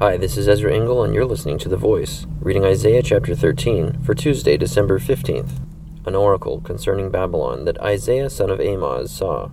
Hi, 0.00 0.16
this 0.16 0.36
is 0.36 0.48
Ezra 0.48 0.74
Engel, 0.74 1.04
and 1.04 1.14
you're 1.14 1.24
listening 1.24 1.56
to 1.58 1.68
The 1.68 1.76
Voice, 1.76 2.26
reading 2.40 2.64
Isaiah 2.64 3.00
chapter 3.00 3.32
13 3.32 4.02
for 4.02 4.12
Tuesday, 4.12 4.56
December 4.56 4.98
15th. 4.98 5.60
An 6.04 6.16
oracle 6.16 6.60
concerning 6.60 7.12
Babylon 7.12 7.64
that 7.64 7.80
Isaiah 7.80 8.28
son 8.28 8.50
of 8.50 8.58
Amoz 8.58 9.12
saw. 9.12 9.50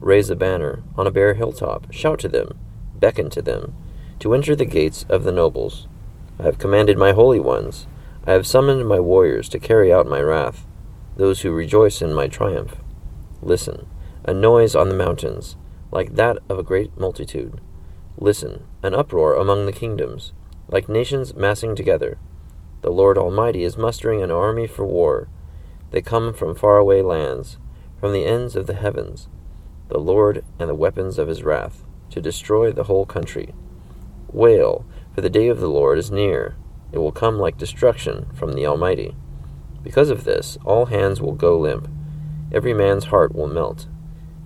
Raise 0.00 0.28
a 0.28 0.36
banner 0.36 0.82
on 0.98 1.06
a 1.06 1.10
bare 1.10 1.32
hilltop, 1.32 1.90
shout 1.90 2.18
to 2.18 2.28
them, 2.28 2.58
beckon 2.94 3.30
to 3.30 3.40
them, 3.40 3.74
to 4.18 4.34
enter 4.34 4.54
the 4.54 4.66
gates 4.66 5.06
of 5.08 5.24
the 5.24 5.32
nobles. 5.32 5.88
I 6.38 6.42
have 6.42 6.58
commanded 6.58 6.98
my 6.98 7.12
holy 7.12 7.40
ones, 7.40 7.86
I 8.26 8.32
have 8.32 8.46
summoned 8.46 8.86
my 8.86 9.00
warriors 9.00 9.48
to 9.48 9.58
carry 9.58 9.90
out 9.90 10.06
my 10.06 10.20
wrath, 10.20 10.66
those 11.16 11.40
who 11.40 11.52
rejoice 11.52 12.02
in 12.02 12.12
my 12.12 12.28
triumph. 12.28 12.76
Listen, 13.40 13.86
a 14.26 14.34
noise 14.34 14.74
on 14.74 14.90
the 14.90 14.94
mountains, 14.94 15.56
like 15.90 16.16
that 16.16 16.36
of 16.50 16.58
a 16.58 16.62
great 16.62 16.98
multitude 16.98 17.62
Listen, 18.16 18.64
an 18.82 18.94
uproar 18.94 19.34
among 19.34 19.66
the 19.66 19.72
kingdoms, 19.72 20.32
like 20.68 20.88
nations 20.88 21.34
massing 21.34 21.74
together. 21.74 22.18
The 22.82 22.90
Lord 22.90 23.18
Almighty 23.18 23.64
is 23.64 23.76
mustering 23.76 24.22
an 24.22 24.30
army 24.30 24.66
for 24.66 24.84
war. 24.84 25.28
They 25.90 26.00
come 26.02 26.32
from 26.32 26.54
faraway 26.54 27.02
lands, 27.02 27.58
from 27.98 28.12
the 28.12 28.24
ends 28.24 28.56
of 28.56 28.66
the 28.66 28.74
heavens, 28.74 29.28
the 29.88 29.98
Lord 29.98 30.44
and 30.58 30.68
the 30.68 30.74
weapons 30.74 31.18
of 31.18 31.28
his 31.28 31.42
wrath, 31.42 31.84
to 32.10 32.20
destroy 32.20 32.72
the 32.72 32.84
whole 32.84 33.06
country. 33.06 33.54
Wail, 34.32 34.84
for 35.14 35.20
the 35.20 35.30
day 35.30 35.48
of 35.48 35.60
the 35.60 35.68
Lord 35.68 35.98
is 35.98 36.10
near. 36.10 36.56
It 36.92 36.98
will 36.98 37.12
come 37.12 37.38
like 37.38 37.58
destruction 37.58 38.26
from 38.34 38.52
the 38.52 38.66
Almighty. 38.66 39.14
Because 39.82 40.10
of 40.10 40.24
this, 40.24 40.56
all 40.64 40.86
hands 40.86 41.20
will 41.20 41.32
go 41.32 41.58
limp. 41.58 41.88
Every 42.52 42.74
man's 42.74 43.06
heart 43.06 43.34
will 43.34 43.48
melt. 43.48 43.86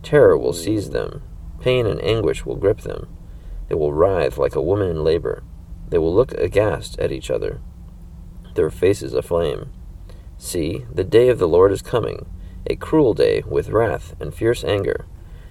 Terror 0.02 0.36
will 0.36 0.52
seize 0.52 0.90
them. 0.90 1.22
Pain 1.60 1.86
and 1.86 2.02
anguish 2.02 2.46
will 2.46 2.56
grip 2.56 2.80
them. 2.80 3.08
They 3.68 3.74
will 3.74 3.92
writhe 3.92 4.38
like 4.38 4.54
a 4.54 4.62
woman 4.62 4.88
in 4.88 5.04
labor. 5.04 5.42
They 5.88 5.98
will 5.98 6.14
look 6.14 6.32
aghast 6.32 6.98
at 6.98 7.12
each 7.12 7.30
other, 7.30 7.60
their 8.54 8.70
faces 8.70 9.14
aflame. 9.14 9.70
See, 10.36 10.84
the 10.92 11.04
day 11.04 11.28
of 11.28 11.38
the 11.38 11.48
Lord 11.48 11.72
is 11.72 11.82
coming, 11.82 12.26
a 12.66 12.76
cruel 12.76 13.14
day 13.14 13.42
with 13.46 13.70
wrath 13.70 14.14
and 14.20 14.34
fierce 14.34 14.64
anger, 14.64 15.06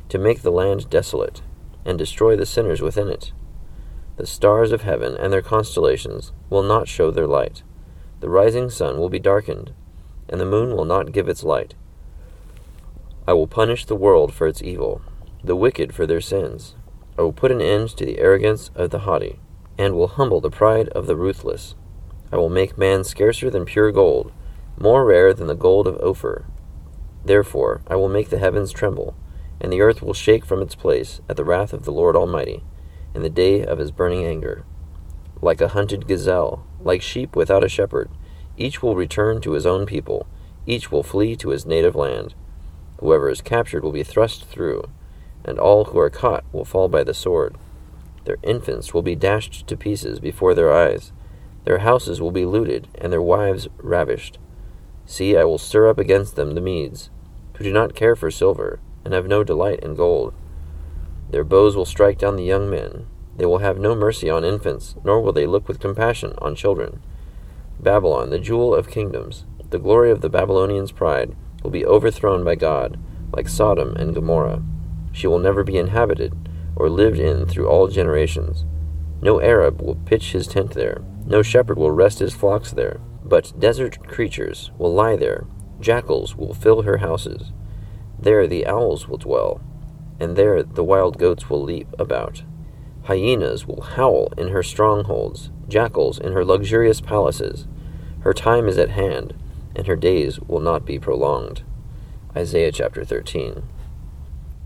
to 0.09 0.17
make 0.17 0.41
the 0.41 0.51
land 0.51 0.89
desolate, 0.89 1.41
and 1.85 1.97
destroy 1.97 2.35
the 2.35 2.45
sinners 2.45 2.81
within 2.81 3.07
it. 3.07 3.31
The 4.17 4.27
stars 4.27 4.71
of 4.71 4.81
heaven 4.81 5.15
and 5.15 5.31
their 5.31 5.41
constellations 5.41 6.31
will 6.49 6.63
not 6.63 6.87
show 6.87 7.11
their 7.11 7.27
light. 7.27 7.63
The 8.19 8.29
rising 8.29 8.69
sun 8.69 8.97
will 8.97 9.09
be 9.09 9.19
darkened, 9.19 9.73
and 10.27 10.41
the 10.41 10.45
moon 10.45 10.75
will 10.75 10.85
not 10.85 11.11
give 11.11 11.29
its 11.29 11.43
light. 11.43 11.75
I 13.27 13.33
will 13.33 13.47
punish 13.47 13.85
the 13.85 13.95
world 13.95 14.33
for 14.33 14.47
its 14.47 14.61
evil, 14.61 15.01
the 15.43 15.55
wicked 15.55 15.93
for 15.93 16.05
their 16.05 16.21
sins, 16.21 16.75
I 17.17 17.23
will 17.23 17.33
put 17.33 17.51
an 17.51 17.61
end 17.61 17.89
to 17.97 18.05
the 18.05 18.19
arrogance 18.19 18.69
of 18.75 18.91
the 18.91 18.99
haughty, 18.99 19.39
and 19.77 19.95
will 19.95 20.07
humble 20.07 20.39
the 20.39 20.51
pride 20.51 20.87
of 20.89 21.07
the 21.07 21.15
ruthless. 21.15 21.73
I 22.31 22.37
will 22.37 22.49
make 22.49 22.77
man 22.77 23.03
scarcer 23.03 23.49
than 23.49 23.65
pure 23.65 23.91
gold, 23.91 24.31
more 24.77 25.03
rare 25.03 25.33
than 25.33 25.47
the 25.47 25.55
gold 25.55 25.87
of 25.87 25.97
Ophir. 25.97 26.45
Therefore 27.25 27.81
I 27.87 27.95
will 27.95 28.09
make 28.09 28.29
the 28.29 28.37
heavens 28.37 28.71
tremble, 28.71 29.15
and 29.59 29.73
the 29.73 29.81
earth 29.81 30.03
will 30.03 30.13
shake 30.13 30.45
from 30.45 30.61
its 30.61 30.75
place 30.75 31.19
at 31.27 31.37
the 31.37 31.43
wrath 31.43 31.73
of 31.73 31.85
the 31.85 31.91
Lord 31.91 32.15
Almighty, 32.15 32.63
in 33.15 33.23
the 33.23 33.29
day 33.29 33.65
of 33.65 33.79
his 33.79 33.89
burning 33.89 34.23
anger. 34.23 34.63
Like 35.41 35.61
a 35.61 35.69
hunted 35.69 36.07
gazelle, 36.07 36.67
like 36.79 37.01
sheep 37.01 37.35
without 37.35 37.63
a 37.63 37.69
shepherd, 37.69 38.11
each 38.57 38.83
will 38.83 38.95
return 38.95 39.41
to 39.41 39.53
his 39.53 39.65
own 39.65 39.87
people, 39.87 40.27
each 40.67 40.91
will 40.91 41.03
flee 41.03 41.35
to 41.37 41.49
his 41.49 41.65
native 41.65 41.95
land. 41.95 42.35
Whoever 42.99 43.29
is 43.29 43.41
captured 43.41 43.83
will 43.83 43.91
be 43.91 44.03
thrust 44.03 44.45
through 44.45 44.89
and 45.45 45.59
all 45.59 45.85
who 45.85 45.99
are 45.99 46.09
caught 46.09 46.43
will 46.51 46.65
fall 46.65 46.87
by 46.87 47.03
the 47.03 47.13
sword. 47.13 47.55
Their 48.25 48.37
infants 48.43 48.93
will 48.93 49.01
be 49.01 49.15
dashed 49.15 49.67
to 49.67 49.77
pieces 49.77 50.19
before 50.19 50.53
their 50.53 50.73
eyes. 50.73 51.13
Their 51.63 51.79
houses 51.79 52.21
will 52.21 52.31
be 52.31 52.45
looted, 52.45 52.87
and 52.95 53.11
their 53.11 53.21
wives 53.21 53.67
ravished. 53.77 54.37
See, 55.05 55.37
I 55.37 55.45
will 55.45 55.57
stir 55.57 55.87
up 55.87 55.97
against 55.97 56.35
them 56.35 56.53
the 56.53 56.61
Medes, 56.61 57.09
who 57.55 57.63
do 57.63 57.71
not 57.71 57.95
care 57.95 58.15
for 58.15 58.29
silver, 58.29 58.79
and 59.05 59.13
have 59.13 59.27
no 59.27 59.43
delight 59.43 59.79
in 59.79 59.95
gold. 59.95 60.33
Their 61.29 61.43
bows 61.43 61.75
will 61.75 61.85
strike 61.85 62.17
down 62.17 62.35
the 62.35 62.43
young 62.43 62.69
men. 62.69 63.07
They 63.37 63.45
will 63.45 63.59
have 63.59 63.79
no 63.79 63.95
mercy 63.95 64.29
on 64.29 64.43
infants, 64.43 64.95
nor 65.03 65.21
will 65.21 65.33
they 65.33 65.45
look 65.45 65.67
with 65.67 65.79
compassion 65.79 66.33
on 66.39 66.55
children. 66.55 67.01
Babylon, 67.79 68.29
the 68.29 68.39
jewel 68.39 68.73
of 68.73 68.89
kingdoms, 68.89 69.45
the 69.69 69.79
glory 69.79 70.11
of 70.11 70.21
the 70.21 70.29
Babylonians' 70.29 70.91
pride, 70.91 71.35
will 71.63 71.71
be 71.71 71.85
overthrown 71.85 72.43
by 72.43 72.55
God, 72.55 72.99
like 73.31 73.47
Sodom 73.47 73.95
and 73.95 74.15
Gomorrah. 74.15 74.63
She 75.17 75.25
will 75.25 75.39
never 75.39 75.63
be 75.63 75.77
inhabited 75.77 76.31
or 76.75 76.91
lived 76.91 77.17
in 77.17 77.47
through 77.47 77.67
all 77.67 77.87
generations. 77.87 78.65
No 79.19 79.41
Arab 79.41 79.81
will 79.81 79.95
pitch 79.95 80.31
his 80.33 80.45
tent 80.45 80.75
there, 80.75 81.01
no 81.25 81.41
shepherd 81.41 81.79
will 81.79 81.89
rest 81.89 82.19
his 82.19 82.35
flocks 82.35 82.69
there, 82.69 82.99
but 83.25 83.59
desert 83.59 84.07
creatures 84.07 84.69
will 84.77 84.93
lie 84.93 85.15
there, 85.15 85.47
jackals 85.79 86.35
will 86.35 86.53
fill 86.53 86.83
her 86.83 86.97
houses. 86.97 87.51
There 88.19 88.45
the 88.45 88.67
owls 88.67 89.07
will 89.07 89.17
dwell, 89.17 89.59
and 90.19 90.35
there 90.35 90.61
the 90.61 90.83
wild 90.83 91.17
goats 91.17 91.49
will 91.49 91.63
leap 91.63 91.87
about. 91.97 92.43
Hyenas 93.05 93.65
will 93.65 93.81
howl 93.81 94.31
in 94.37 94.49
her 94.49 94.61
strongholds, 94.61 95.49
jackals 95.67 96.19
in 96.19 96.33
her 96.33 96.45
luxurious 96.45 97.01
palaces. 97.01 97.65
Her 98.19 98.35
time 98.35 98.67
is 98.67 98.77
at 98.77 98.91
hand, 98.91 99.33
and 99.75 99.87
her 99.87 99.95
days 99.95 100.39
will 100.41 100.59
not 100.59 100.85
be 100.85 100.99
prolonged. 100.99 101.63
Isaiah 102.35 102.71
chapter 102.71 103.03
13. 103.03 103.63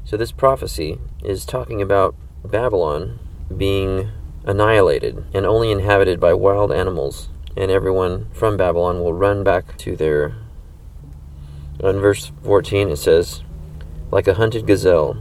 So, 0.04 0.18
this 0.18 0.32
prophecy 0.32 1.00
is 1.24 1.46
talking 1.46 1.82
about 1.82 2.16
Babylon 2.44 3.20
being 3.56 4.10
annihilated 4.44 5.24
and 5.34 5.46
only 5.46 5.72
inhabited 5.72 6.20
by 6.20 6.34
wild 6.34 6.72
animals, 6.72 7.30
and 7.56 7.70
everyone 7.70 8.30
from 8.32 8.58
Babylon 8.58 9.02
will 9.02 9.14
run 9.14 9.44
back 9.44 9.78
to 9.78 9.96
their. 9.96 10.36
In 11.80 12.00
verse 12.00 12.32
14, 12.44 12.90
it 12.90 12.98
says, 12.98 13.44
Like 14.10 14.28
a 14.28 14.34
hunted 14.34 14.68
gazelle, 14.68 15.18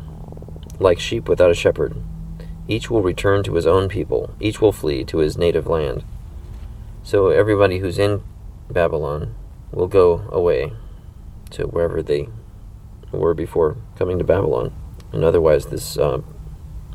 like 0.78 0.98
sheep 0.98 1.28
without 1.28 1.50
a 1.50 1.54
shepherd, 1.54 1.96
each 2.66 2.90
will 2.90 3.02
return 3.02 3.42
to 3.44 3.54
his 3.54 3.66
own 3.66 3.88
people, 3.88 4.34
each 4.40 4.60
will 4.60 4.72
flee 4.72 5.04
to 5.04 5.18
his 5.18 5.36
native 5.36 5.66
land. 5.66 6.04
So, 7.02 7.28
everybody 7.28 7.78
who's 7.78 7.98
in 7.98 8.22
Babylon 8.70 9.34
will 9.72 9.88
go 9.88 10.26
away 10.30 10.72
to 11.50 11.66
wherever 11.66 12.02
they 12.02 12.28
were 13.12 13.34
before 13.34 13.76
coming 13.96 14.18
to 14.18 14.24
Babylon. 14.24 14.72
And 15.12 15.24
otherwise, 15.24 15.66
this 15.66 15.98
uh, 15.98 16.22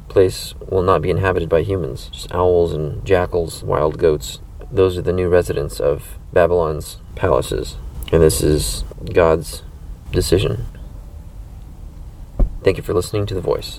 place 0.08 0.53
will 0.70 0.84
not 0.84 1.02
be 1.02 1.09
inhabited 1.09 1.50
by 1.50 1.62
humans. 1.64 2.09
Just 2.12 2.31
owls 2.31 2.74
and 2.74 3.06
jackals, 3.06 3.64
wild 3.64 3.98
goats. 3.98 4.40
Those 4.72 4.98
are 4.98 5.02
the 5.02 5.14
new 5.14 5.30
residents 5.30 5.80
of 5.80 6.18
Babylon's 6.34 6.98
palaces. 7.16 7.78
And 8.12 8.22
this 8.22 8.42
is 8.42 8.84
God's 9.14 9.64
decision. 10.12 10.66
Thank 12.64 12.78
you 12.78 12.84
for 12.84 12.94
listening 12.94 13.25
to 13.28 13.36
The 13.36 13.42
Voice. 13.42 13.74